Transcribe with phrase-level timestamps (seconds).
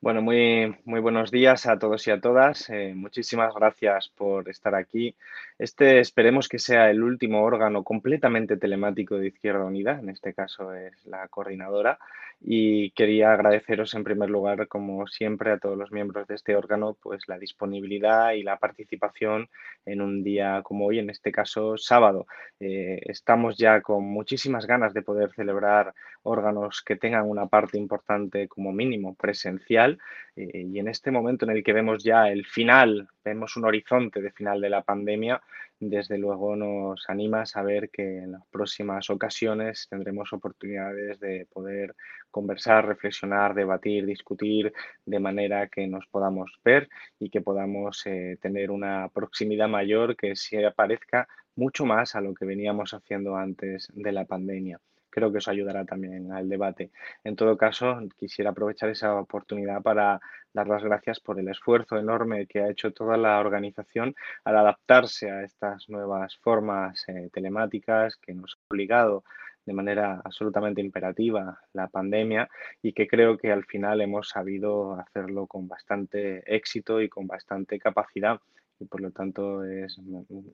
[0.00, 2.70] Bueno, muy, muy buenos días a todos y a todas.
[2.70, 5.16] Eh, muchísimas gracias por estar aquí.
[5.58, 10.72] Este esperemos que sea el último órgano completamente telemático de Izquierda Unida, en este caso
[10.72, 11.98] es la coordinadora,
[12.40, 16.96] y quería agradeceros en primer lugar, como siempre, a todos los miembros de este órgano,
[17.02, 19.48] pues la disponibilidad y la participación
[19.84, 22.26] en un día como hoy, en este caso sábado.
[22.60, 25.92] Eh, estamos ya con muchísimas ganas de poder celebrar
[26.22, 29.87] órganos que tengan una parte importante como mínimo presencial
[30.36, 34.20] eh, y en este momento en el que vemos ya el final, vemos un horizonte
[34.20, 35.40] de final de la pandemia,
[35.80, 41.94] desde luego nos anima a saber que en las próximas ocasiones tendremos oportunidades de poder
[42.30, 44.72] conversar, reflexionar, debatir, discutir
[45.06, 46.88] de manera que nos podamos ver
[47.20, 52.34] y que podamos eh, tener una proximidad mayor que se parezca mucho más a lo
[52.34, 54.80] que veníamos haciendo antes de la pandemia
[55.18, 56.90] creo que eso ayudará también al debate.
[57.24, 60.20] En todo caso, quisiera aprovechar esa oportunidad para
[60.52, 65.30] dar las gracias por el esfuerzo enorme que ha hecho toda la organización al adaptarse
[65.30, 69.24] a estas nuevas formas eh, telemáticas que nos ha obligado
[69.66, 72.48] de manera absolutamente imperativa la pandemia
[72.80, 77.78] y que creo que al final hemos sabido hacerlo con bastante éxito y con bastante
[77.78, 78.40] capacidad
[78.80, 80.00] y por lo tanto es,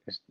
[0.06, 0.22] es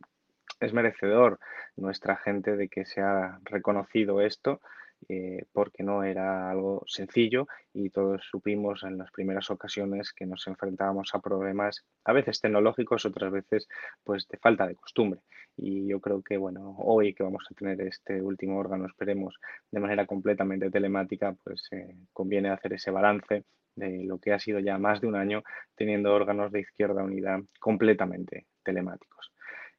[0.66, 1.39] es merecedor
[1.75, 4.61] nuestra gente de que se ha reconocido esto
[5.09, 10.47] eh, porque no era algo sencillo y todos supimos en las primeras ocasiones que nos
[10.47, 13.67] enfrentábamos a problemas a veces tecnológicos, otras veces
[14.03, 15.22] pues de falta de costumbre.
[15.58, 19.39] Y yo creo que bueno, hoy que vamos a tener este último órgano, esperemos
[19.72, 23.44] de manera completamente telemática, pues eh, conviene hacer ese balance
[23.75, 25.44] de lo que ha sido ya más de un año
[25.75, 29.33] teniendo órganos de Izquierda Unida completamente telemáticos.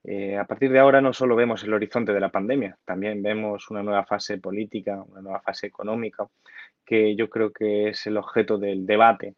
[0.05, 3.71] Eh, a partir de ahora no solo vemos el horizonte de la pandemia, también vemos
[3.71, 6.29] una nueva fase política, una nueva fase económica,
[6.85, 9.35] que yo creo que es el objeto del debate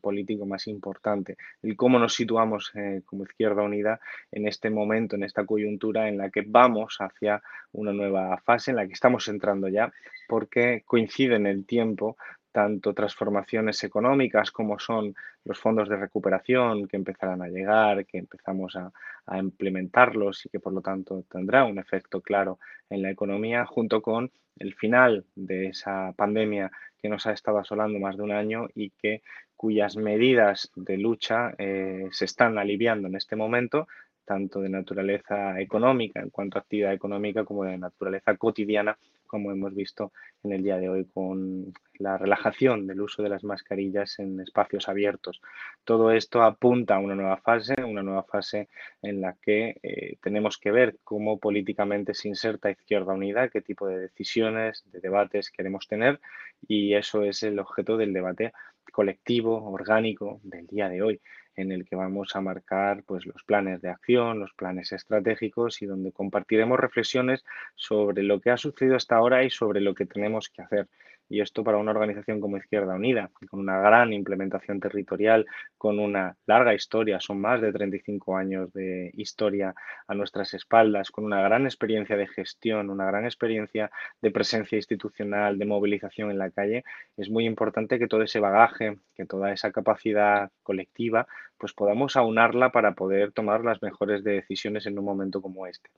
[0.00, 4.00] político más importante, el cómo nos situamos eh, como Izquierda Unida
[4.32, 8.78] en este momento, en esta coyuntura en la que vamos hacia una nueva fase, en
[8.78, 9.92] la que estamos entrando ya,
[10.28, 12.16] porque coincide en el tiempo
[12.56, 18.74] tanto transformaciones económicas como son los fondos de recuperación que empezarán a llegar, que empezamos
[18.76, 18.90] a,
[19.36, 22.58] implementarlos y que por lo tanto tendrá un efecto claro
[22.88, 27.98] en la economía, junto con el final de esa pandemia que nos ha estado asolando
[27.98, 29.20] más de un año y que
[29.54, 33.86] cuyas medidas de lucha eh, se están aliviando en este momento,
[34.24, 39.74] tanto de naturaleza económica en cuanto a actividad económica como de naturaleza cotidiana como hemos
[39.74, 44.40] visto en el día de hoy con la relajación del uso de las mascarillas en
[44.40, 45.40] espacios abiertos.
[45.84, 48.68] Todo esto apunta a una nueva fase, una nueva fase
[49.02, 53.86] en la que eh, tenemos que ver cómo políticamente se inserta Izquierda Unida, qué tipo
[53.86, 56.20] de decisiones, de debates queremos tener
[56.66, 58.52] y eso es el objeto del debate
[58.92, 61.20] colectivo, orgánico del día de hoy
[61.56, 65.86] en el que vamos a marcar pues, los planes de acción, los planes estratégicos y
[65.86, 67.44] donde compartiremos reflexiones
[67.74, 70.88] sobre lo que ha sucedido hasta ahora y sobre lo que tenemos que hacer.
[71.28, 76.36] Y esto para una organización como Izquierda Unida, con una gran implementación territorial, con una
[76.46, 79.74] larga historia, son más de 35 años de historia
[80.06, 83.90] a nuestras espaldas, con una gran experiencia de gestión, una gran experiencia
[84.22, 86.84] de presencia institucional, de movilización en la calle,
[87.16, 91.26] es muy importante que todo ese bagaje, que toda esa capacidad colectiva,
[91.58, 95.90] pues podamos aunarla para poder tomar las mejores decisiones en un momento como este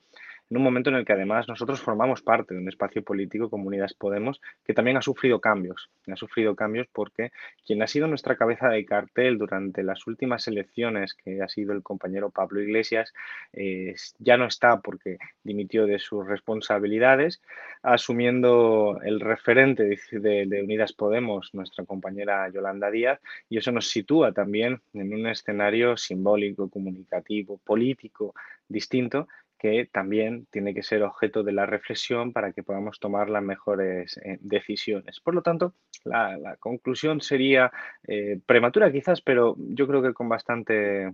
[0.51, 3.67] en un momento en el que además nosotros formamos parte de un espacio político como
[3.67, 5.91] Unidas Podemos que también ha sufrido cambios.
[6.07, 7.33] Ha sufrido cambios porque
[7.67, 11.83] quien ha sido nuestra cabeza de cartel durante las últimas elecciones, que ha sido el
[11.83, 13.13] compañero Pablo Iglesias,
[13.53, 17.43] eh, ya no está porque dimitió de sus responsabilidades,
[17.83, 23.21] asumiendo el referente de, de Unidas Podemos, nuestra compañera Yolanda Díaz,
[23.51, 28.35] y eso nos sitúa también en un escenario simbólico, comunicativo, político
[28.69, 29.29] distinto
[29.59, 34.17] que también tiene que ser objeto de la reflexión para que podamos tomar las mejores
[34.19, 35.21] eh, decisiones.
[35.21, 35.75] Por lo tanto,
[36.05, 37.73] la, conclusión sería
[38.07, 41.13] eh, prematura quizás, pero yo creo que con bastante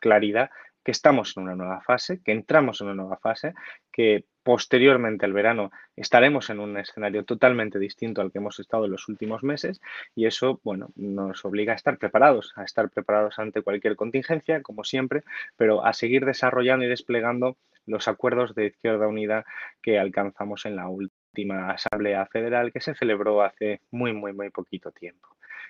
[0.00, 0.50] claridad
[0.86, 3.54] que estamos en una nueva fase, que entramos en una nueva fase,
[3.90, 8.92] que posteriormente al verano estaremos en un escenario totalmente distinto al que hemos estado en
[8.92, 9.80] los últimos meses
[10.14, 14.84] y eso, bueno, nos obliga a estar preparados, a estar preparados ante cualquier contingencia, como
[14.84, 15.24] siempre,
[15.56, 17.56] pero a seguir desarrollando y desplegando
[17.86, 19.44] los acuerdos de Izquierda Unida
[19.82, 24.90] que alcanzamos en la última Asamblea Federal que se celebró hace muy, muy, muy poquito
[24.92, 25.28] tiempo.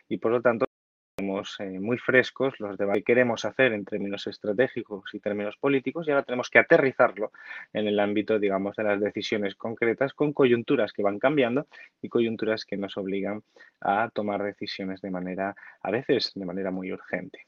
[0.08, 0.66] Y por lo tanto,
[1.16, 6.06] tenemos eh, muy frescos los debates que queremos hacer en términos estratégicos y términos políticos
[6.06, 7.32] y ahora tenemos que aterrizarlo
[7.72, 11.68] en el ámbito, digamos, de las decisiones concretas con coyunturas que van cambiando
[12.02, 13.42] y coyunturas que nos obligan
[13.80, 17.46] a tomar decisiones de manera, a veces, de manera muy urgente.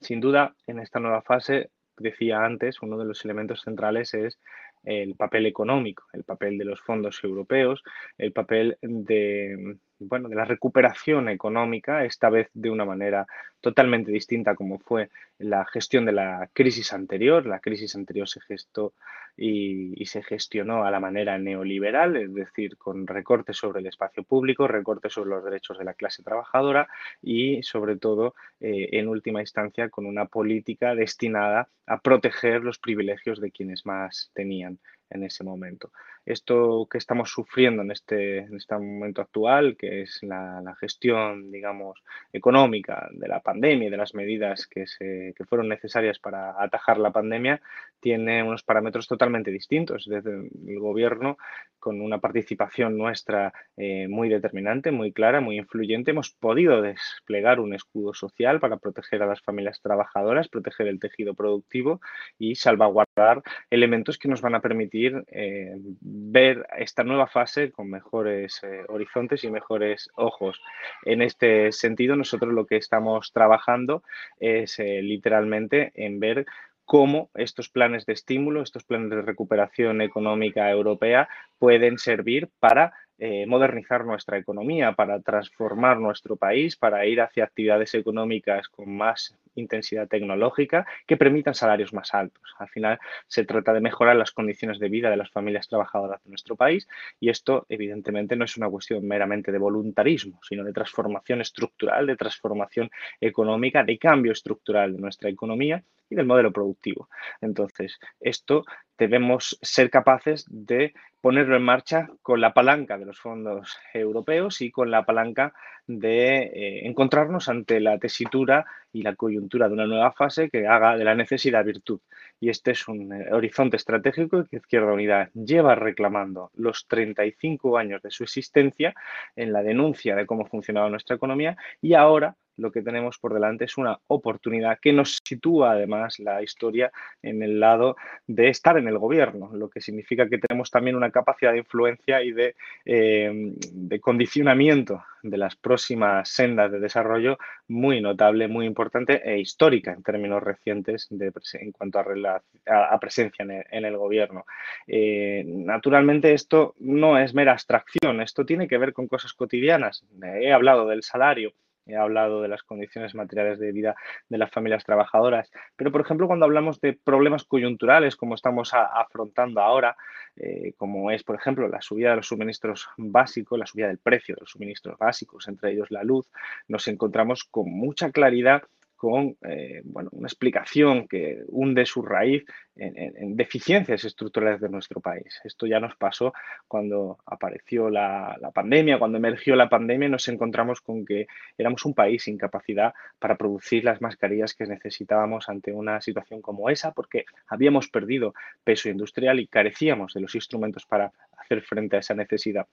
[0.00, 1.70] Sin duda, en esta nueva fase,
[2.00, 4.38] decía antes, uno de los elementos centrales es
[4.82, 7.82] el papel económico, el papel de los fondos europeos,
[8.18, 13.26] el papel de, bueno, de la recuperación económica, esta vez de una manera
[13.60, 17.46] totalmente distinta como fue la gestión de la crisis anterior.
[17.46, 18.94] La crisis anterior se gestó
[19.36, 24.66] y, se gestionó a la manera neoliberal, es decir, con recortes sobre el espacio público,
[24.66, 26.88] recortes sobre los derechos de la clase trabajadora
[27.22, 33.40] y, sobre todo, eh, en última instancia, con una política destinada a proteger los privilegios
[33.40, 34.78] de quienes más tenían
[35.10, 35.90] en ese momento.
[36.24, 42.02] Esto que estamos sufriendo en este, en este momento actual, que es la, gestión, digamos,
[42.32, 46.98] económica de la pandemia y de las medidas que, se, que fueron necesarias para atajar
[46.98, 47.60] la pandemia,
[48.00, 50.06] tiene unos parámetros totalmente distintos.
[50.06, 51.36] Desde el gobierno,
[51.78, 57.74] con una participación nuestra eh, muy determinante, muy clara, muy influyente, hemos podido desplegar un
[57.74, 62.00] escudo social para proteger a las familias trabajadoras, proteger el tejido productivo
[62.38, 65.74] y salvaguardar elementos que nos van a permitir eh,
[66.12, 70.60] ver esta nueva fase con mejores eh, horizontes y mejores ojos.
[71.04, 74.02] En este sentido, nosotros lo que estamos trabajando
[74.38, 76.46] es eh, literalmente en ver
[76.84, 81.28] cómo estos planes de estímulo, estos planes de recuperación económica europea
[81.58, 87.94] pueden servir para eh, modernizar nuestra economía, para transformar nuestro país, para ir hacia actividades
[87.94, 92.42] económicas con más intensidad tecnológica que permitan salarios más altos.
[92.58, 96.30] Al final se trata de mejorar las condiciones de vida de las familias trabajadoras de
[96.30, 101.40] nuestro país y esto evidentemente no es una cuestión meramente de voluntarismo, sino de transformación
[101.40, 102.90] estructural, de transformación
[103.20, 107.08] económica, de cambio estructural de nuestra economía y del modelo productivo.
[107.40, 108.64] Entonces, esto
[108.98, 110.92] debemos ser capaces de
[111.22, 115.54] ponerlo en marcha con la palanca de los fondos europeos y con la palanca
[115.86, 120.96] de eh, encontrarnos ante la tesitura y la coyuntura de una nueva fase que haga
[120.96, 122.00] de la necesidad virtud.
[122.38, 128.02] Y este es un eh, horizonte estratégico que Izquierda Unida lleva reclamando los 35 años
[128.02, 128.94] de su existencia
[129.36, 133.64] en la denuncia de cómo funcionaba nuestra economía y ahora lo que tenemos por delante
[133.64, 136.92] es una oportunidad que nos sitúa además la historia
[137.22, 137.96] en el lado
[138.26, 142.22] de estar en el gobierno, lo que significa que tenemos también una capacidad de influencia
[142.22, 142.54] y de,
[142.84, 143.56] eh,
[144.00, 150.42] condicionamiento de las próximas sendas de desarrollo muy notable, muy importante e histórica en términos
[150.42, 154.46] recientes de, en cuanto a, presencia en el, gobierno.
[154.86, 160.04] Eh, naturalmente esto no es mera abstracción, esto tiene que ver con cosas cotidianas.
[160.22, 161.52] He hablado del salario,
[161.86, 163.94] He hablado de las condiciones materiales de vida
[164.28, 169.60] de las familias trabajadoras, pero por ejemplo cuando hablamos de problemas coyunturales como estamos afrontando
[169.60, 169.96] ahora,
[170.36, 174.34] eh, como es por ejemplo la subida de los suministros básicos, la subida del precio
[174.34, 176.30] de los suministros básicos, entre ellos la luz,
[176.68, 178.62] nos encontramos con mucha claridad
[179.00, 182.44] con eh, bueno, una explicación que hunde su raíz
[182.76, 185.40] en, deficiencias estructurales de nuestro país.
[185.42, 186.34] Esto ya nos pasó
[186.68, 192.24] cuando apareció la, pandemia, cuando emergió la pandemia nos encontramos con que éramos un país
[192.24, 197.88] sin capacidad para producir las mascarillas que necesitábamos ante una situación como esa, porque habíamos
[197.88, 202.66] perdido peso industrial y carecíamos de los instrumentos para hacer frente a esa necesidad.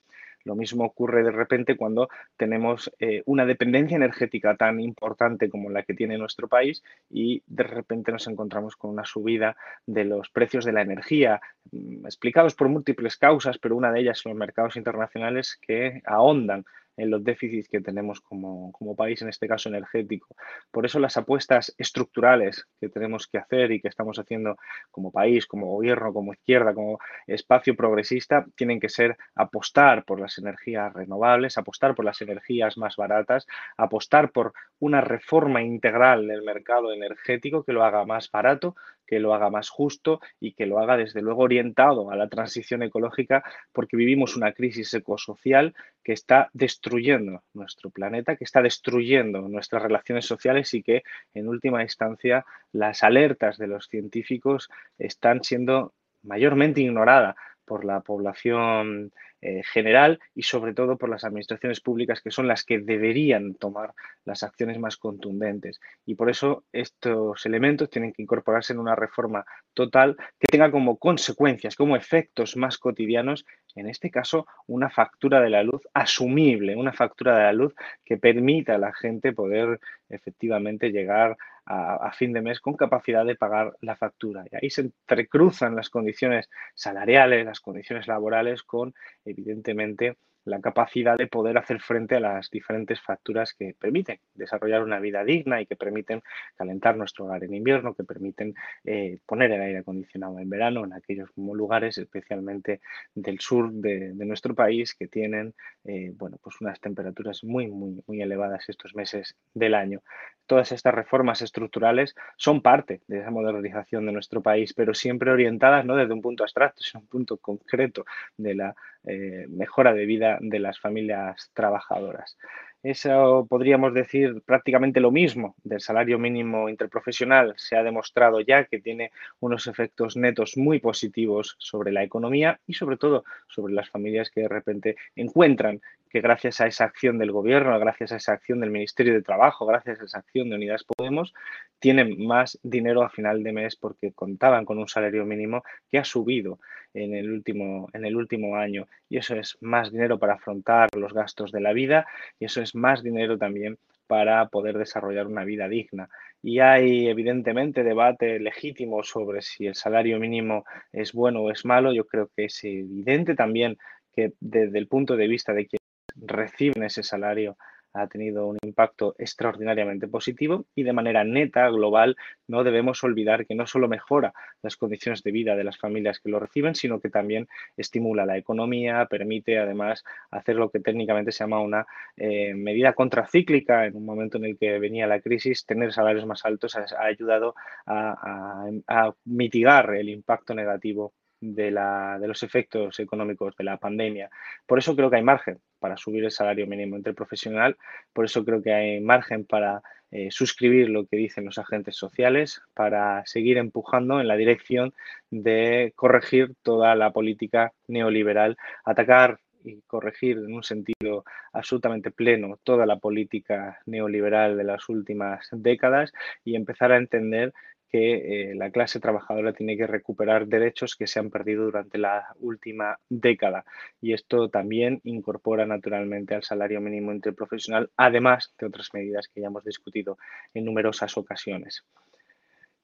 [0.47, 2.07] Lo mismo ocurre de repente cuando
[2.38, 7.63] tenemos eh, una dependencia energética tan importante como la que tiene nuestro país y de
[7.63, 12.69] repente nos encontramos con una subida de los precios de la energía, mm, explicados por
[12.69, 16.63] múltiples causas, pero una de ellas son los mercados internacionales que ahondan
[16.97, 20.35] en los déficits que tenemos como, país, en este caso energético.
[20.71, 24.57] Por eso las apuestas estructurales que tenemos que hacer y que estamos haciendo
[24.92, 30.37] como país, como gobierno, como izquierda, como espacio progresista, tienen que ser apostar por las
[30.37, 33.45] energías renovables, apostar por las energías más baratas,
[33.77, 38.75] apostar por una reforma integral del mercado energético que lo haga más barato,
[39.07, 42.83] que lo haga más justo y que lo haga desde luego orientado a la transición
[42.83, 45.73] ecológica porque vivimos una crisis ecosocial
[46.04, 51.81] que está destruyendo nuestro planeta, que está destruyendo nuestras relaciones sociales y que en última
[51.81, 57.35] instancia las alertas de los científicos están siendo mayormente ignoradas
[57.68, 62.64] por la población eh, general y sobre todo por las administraciones públicas que son las
[62.64, 63.94] que deberían tomar
[64.26, 65.80] las acciones más contundentes.
[66.06, 69.45] Y por eso estos elementos tienen que incorporarse en una reforma
[69.76, 73.45] total que tenga como consecuencias, como efectos más cotidianos,
[73.76, 78.18] en este caso, una factura de la luz asumible, una factura de la luz que
[78.18, 81.38] permita a la gente poder efectivamente llegar
[81.69, 84.45] a, fin de mes con capacidad de pagar la factura.
[84.50, 88.94] Y ahí se entrecruzan las condiciones salariales, las condiciones laborales con,
[89.26, 94.99] evidentemente, la capacidad de poder hacer frente a las diferentes facturas que permiten desarrollar una
[94.99, 96.21] vida digna y que permiten
[96.56, 100.94] calentar nuestro hogar en invierno, que permiten eh, poner el aire acondicionado en verano en
[100.94, 102.80] aquellos lugares, especialmente
[103.13, 108.21] del sur de, nuestro país, que tienen eh, bueno, pues unas temperaturas muy, muy, muy
[108.21, 110.01] elevadas estos meses del año.
[110.45, 115.85] Todas estas reformas estructurales son parte de esa modernización de nuestro país, pero siempre orientadas
[115.85, 118.06] no desde un punto abstracto, sino un punto concreto
[118.37, 122.37] de la eh, mejora de vida de las familias trabajadoras.
[122.83, 127.53] Eso podríamos decir prácticamente lo mismo del salario mínimo interprofesional.
[127.57, 132.75] Se ha demostrado ya que tiene unos efectos netos muy positivos sobre la economía y
[132.75, 137.31] sobre todo sobre las familias que de repente encuentran que gracias a esa acción del
[137.31, 140.83] gobierno, gracias a esa acción del Ministerio de Trabajo, gracias a esa acción de Unidas
[140.83, 141.33] Podemos,
[141.80, 146.04] tienen más dinero a final de mes porque contaban con un salario mínimo que ha
[146.04, 146.59] subido
[146.94, 148.87] en el último, en el último año.
[149.09, 152.07] Y eso es más dinero para afrontar los gastos de la vida
[152.40, 156.09] y eso es más dinero también para poder desarrollar una vida digna.
[156.42, 161.94] Y hay evidentemente debate legítimo sobre si el salario mínimo es bueno o es malo.
[161.94, 163.78] Yo creo que es evidente también
[164.14, 165.86] que desde el punto de vista de quienes
[166.21, 167.57] reciben ese salario
[167.94, 172.16] ha tenido un impacto extraordinariamente positivo y de manera neta, global,
[172.47, 176.30] no debemos olvidar que no solo mejora las condiciones de vida de las familias que
[176.30, 181.44] lo reciben, sino que también estimula la economía, permite además hacer lo que técnicamente se
[181.44, 185.92] llama una eh, medida contracíclica en un momento en el que venía la crisis, tener
[185.94, 187.56] salarios más altos ha, ayudado
[187.86, 194.30] a mitigar el impacto negativo de, la, de, los efectos económicos de la pandemia.
[194.66, 197.77] Por eso creo que hay margen para subir el salario mínimo interprofesional,
[198.13, 202.61] por eso creo que hay margen para eh, suscribir lo que dicen los agentes sociales,
[202.73, 204.93] para seguir empujando en la dirección
[205.29, 212.85] de corregir toda la política neoliberal, atacar y corregir en un sentido absolutamente pleno toda
[212.85, 216.13] la política neoliberal de las últimas décadas
[216.45, 217.53] y empezar a entender
[217.89, 222.35] que eh, la clase trabajadora tiene que recuperar derechos que se han perdido durante la
[222.39, 223.65] última década.
[224.01, 229.47] Y esto también incorpora naturalmente al salario mínimo interprofesional, además de otras medidas que ya
[229.47, 230.17] hemos discutido
[230.53, 231.83] en numerosas ocasiones.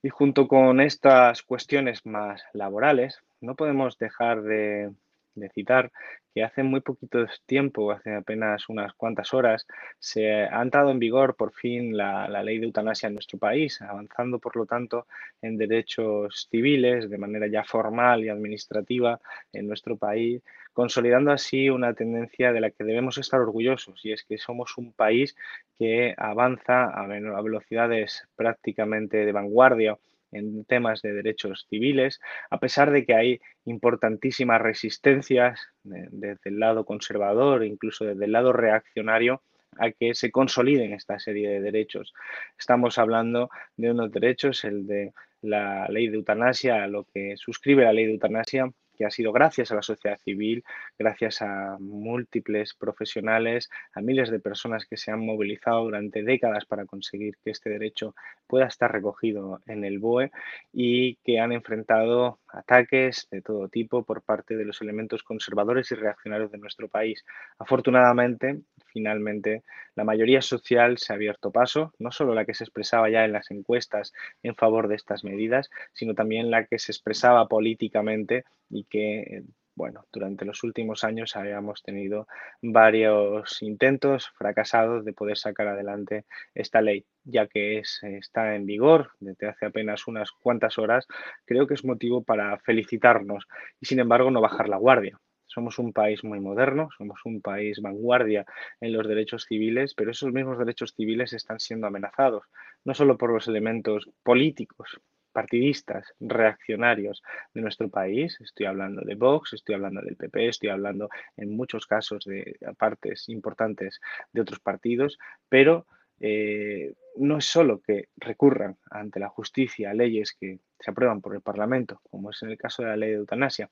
[0.02, 4.92] Y junto con estas cuestiones más laborales, no podemos dejar de,
[5.36, 5.92] de citar
[6.34, 9.68] que hace muy poquito tiempo, hace apenas unas cuantas horas,
[10.00, 14.40] se ha entrado en vigor por fin la, ley de eutanasia en nuestro país, avanzando
[14.40, 15.06] por lo tanto
[15.42, 19.20] en derechos civiles de manera ya formal y administrativa
[19.52, 20.42] en nuestro país,
[20.74, 24.92] consolidando así una tendencia de la que debemos estar orgullosos y es que somos un
[24.92, 25.36] país
[25.78, 27.06] que avanza a
[27.42, 29.98] velocidades prácticamente de vanguardia
[30.34, 36.86] en temas de derechos civiles, a pesar de que hay importantísimas resistencias desde el lado
[36.86, 39.42] conservador, incluso desde el lado reaccionario,
[39.80, 42.14] a que se consoliden esta serie de derechos.
[42.58, 47.94] Estamos hablando de unos derechos, el de la ley de eutanasia, lo que suscribe la
[47.94, 50.64] ley de eutanasia, que ha sido gracias a la sociedad civil,
[50.98, 56.86] gracias a múltiples profesionales, a miles de personas que se han movilizado durante décadas para
[56.86, 58.16] conseguir que este derecho
[58.48, 60.32] pueda estar recogido en el BOE
[60.72, 65.96] y que han enfrentado ataques de todo tipo por parte de los elementos conservadores y
[65.96, 67.26] reaccionarios de nuestro país.
[67.58, 68.62] Afortunadamente,
[68.94, 69.64] finalmente,
[69.96, 73.34] la mayoría social se ha abierto paso, no solo la que se expresaba ya en
[73.34, 78.86] las encuestas en favor de estas medidas, sino también la que se expresaba políticamente y
[78.86, 79.44] que
[79.76, 82.28] bueno, durante los últimos años habíamos tenido
[82.62, 89.12] varios intentos fracasados de poder sacar adelante esta ley, ya que es, está en vigor
[89.20, 91.08] desde hace apenas unas cuantas horas,
[91.46, 93.48] creo que es motivo para felicitarnos
[93.80, 95.20] y sin embargo no bajar la guardia.
[95.54, 98.46] Somos un país muy moderno, somos un país vanguardia
[98.82, 102.44] en los derechos civiles, pero esos mismos derechos civiles están siendo amenazados,
[102.86, 105.00] no solo por los elementos políticos
[105.32, 111.10] partidistas reaccionarios de nuestro país, estoy hablando de Vox, estoy hablando del PP, estoy hablando
[111.36, 114.00] en muchos casos de partes importantes
[114.32, 115.18] de otros partidos,
[115.50, 115.86] pero
[116.20, 121.36] eh, no es solo que recurran ante la justicia a leyes que se aprueban por
[121.36, 123.70] el Parlamento, como es en el caso de la ley de eutanasia,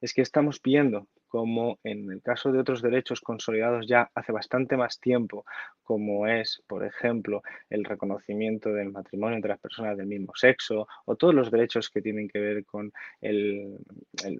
[0.00, 4.76] es que estamos pidiendo como en el caso de otros derechos consolidados ya hace bastante
[4.76, 5.44] más tiempo,
[5.84, 11.16] como es, por ejemplo, el reconocimiento del matrimonio entre las personas del mismo sexo o
[11.16, 12.92] todos los derechos que tienen que ver con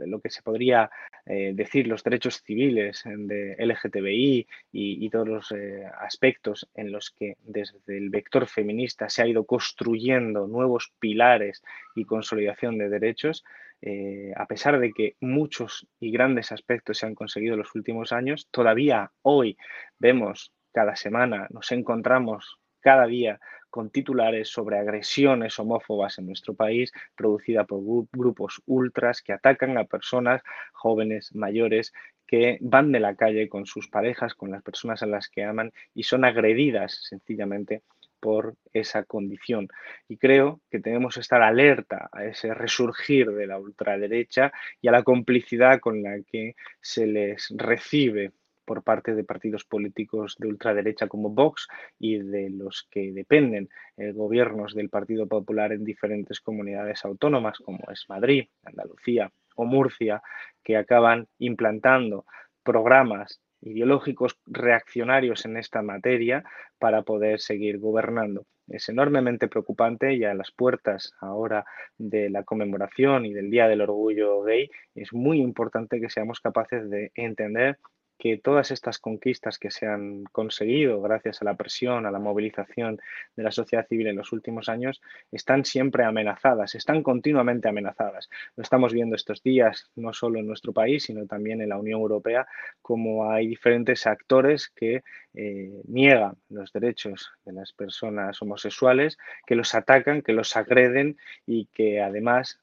[0.06, 0.90] lo que se podría
[1.26, 7.36] eh, decir los derechos civiles de LGTBI y, todos los eh, aspectos en los que
[7.44, 11.62] desde el vector feminista se ha ido construyendo nuevos pilares
[11.94, 13.44] y consolidación de derechos,
[13.82, 18.12] eh, a pesar de que muchos y grandes aspectos se han conseguido en los últimos
[18.12, 19.56] años, todavía hoy
[19.98, 26.92] vemos cada semana, nos encontramos cada día con titulares sobre agresiones homófobas en nuestro país,
[27.14, 27.80] producida por
[28.12, 31.92] grupos ultras que atacan a personas jóvenes, mayores,
[32.26, 35.72] que van de la calle con sus parejas, con las personas a las que aman
[35.94, 37.82] y son agredidas sencillamente
[38.20, 39.68] por esa condición.
[40.08, 44.92] Y creo que tenemos que estar alerta a ese resurgir de la ultraderecha y a
[44.92, 48.32] la complicidad con la que se les recibe
[48.70, 51.66] por parte de partidos políticos de ultraderecha como Vox
[51.98, 57.80] y de los que dependen eh, gobiernos del Partido Popular en diferentes comunidades autónomas como
[57.90, 60.22] es Madrid, Andalucía o Murcia,
[60.62, 62.26] que acaban implantando
[62.62, 66.44] programas ideológicos reaccionarios en esta materia
[66.78, 68.46] para poder seguir gobernando.
[68.68, 71.64] Es enormemente preocupante y a las puertas ahora
[71.98, 76.88] de la conmemoración y del Día del Orgullo Gay es muy importante que seamos capaces
[76.88, 77.78] de entender
[78.20, 83.00] que todas estas conquistas que se han conseguido gracias a la presión, a la movilización
[83.34, 85.00] de la sociedad civil en los últimos años,
[85.32, 88.28] están siempre amenazadas, están continuamente amenazadas.
[88.56, 92.00] Lo estamos viendo estos días, no solo en nuestro país, sino también en la Unión
[92.00, 92.46] Europea,
[92.82, 99.74] como hay diferentes actores que eh, niegan los derechos de las personas homosexuales, que los
[99.74, 102.60] atacan, que los agreden y que además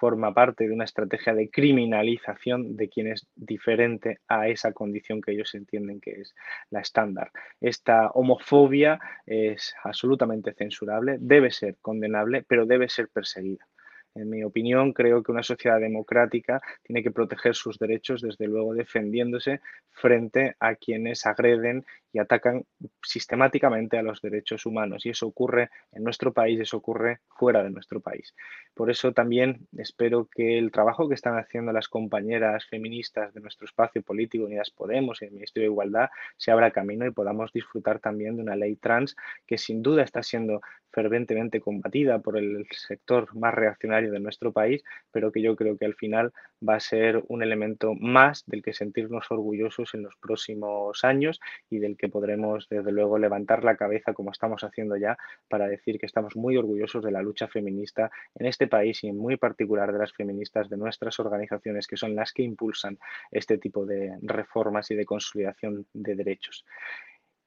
[0.00, 5.32] forma parte de una estrategia de criminalización de quien es diferente a esa condición que
[5.32, 6.34] ellos entienden que es
[6.70, 7.30] la estándar.
[7.60, 13.69] Esta homofobia es absolutamente censurable, debe ser condenable, pero debe ser perseguida.
[14.14, 18.74] En mi opinión, creo que una sociedad democrática tiene que proteger sus derechos, desde luego
[18.74, 19.60] defendiéndose
[19.92, 22.64] frente a quienes agreden y atacan
[23.02, 25.06] sistemáticamente a los derechos humanos.
[25.06, 28.34] Y eso ocurre en nuestro país, eso ocurre fuera de nuestro país.
[28.74, 33.66] Por eso también espero que el trabajo que están haciendo las compañeras feministas de nuestro
[33.66, 38.00] espacio político, Unidas Podemos y el Ministerio de Igualdad, se abra camino y podamos disfrutar
[38.00, 39.14] también de una ley trans
[39.46, 44.82] que sin duda está siendo ferventemente combatida por el sector más reaccionario de nuestro país,
[45.10, 46.32] pero que yo creo que al final
[46.66, 51.78] va a ser un elemento más del que sentirnos orgullosos en los próximos años y
[51.78, 55.16] del que podremos, desde luego, levantar la cabeza como estamos haciendo ya
[55.48, 59.16] para decir que estamos muy orgullosos de la lucha feminista en este país y en
[59.16, 62.98] muy particular de las feministas de nuestras organizaciones que son las que impulsan
[63.30, 66.64] este tipo de reformas y de consolidación de derechos.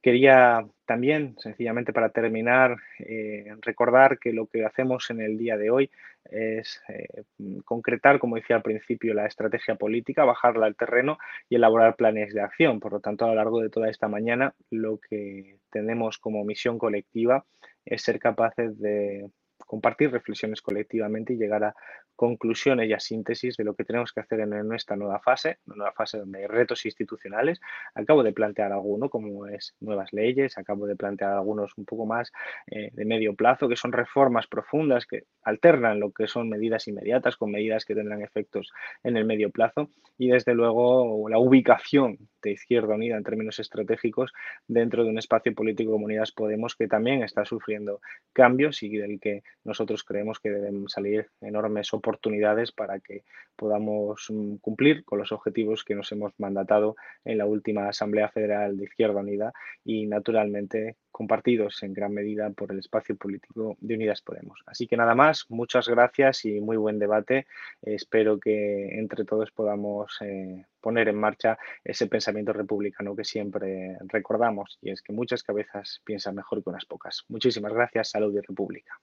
[0.04, 5.70] Quería también, sencillamente para terminar, eh, recordar que lo que hacemos en el día de
[5.70, 5.90] hoy
[6.30, 7.24] es eh,
[7.64, 12.42] concretar, como decía al principio, la estrategia política, bajarla al terreno y elaborar planes de
[12.42, 12.82] acción.
[12.82, 16.78] Por lo tanto, a lo largo de toda esta mañana, lo que tenemos como misión
[16.78, 17.46] colectiva
[17.86, 19.30] es ser capaces de
[19.74, 21.76] compartir reflexiones colectivamente y llegar a
[22.16, 25.78] conclusiones y a síntesis de lo que tenemos que hacer en esta nueva fase, una
[25.78, 27.60] nueva fase donde hay retos institucionales.
[27.96, 32.32] Acabo de plantear alguno, como es nuevas leyes, acabo de plantear algunos un poco más
[32.68, 37.36] eh, de medio plazo, que son reformas profundas que alternan lo que son medidas inmediatas
[37.36, 38.72] con medidas que tendrán efectos
[39.04, 44.34] en el medio plazo y desde luego la ubicación de Izquierda Unida en términos estratégicos
[44.68, 48.02] dentro de un espacio político como Unidas Podemos que también está sufriendo
[48.34, 53.24] cambios y del que nosotros creemos que deben salir enormes oportunidades para que
[53.56, 58.78] podamos mm, cumplir con los objetivos que nos hemos mandatado en la última Asamblea Federal
[58.78, 64.22] de Izquierda Unida y naturalmente compartidos en gran medida por el espacio político de Unidas
[64.22, 64.62] Podemos.
[64.66, 67.46] Así que nada más, muchas gracias y muy buen debate.
[67.82, 74.80] Espero que entre todos podamos eh, poner en marcha ese pensamiento republicano que siempre recordamos
[74.82, 77.24] y es que muchas cabezas piensan mejor que unas pocas.
[77.30, 79.00] Muchísimas gracias, salud y república.